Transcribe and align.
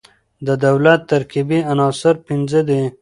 د 0.47 0.49
دولت 0.65 0.99
ترکيبي 1.11 1.59
عناصر 1.71 2.15
پنځه 2.27 2.59
دي. 2.69 2.81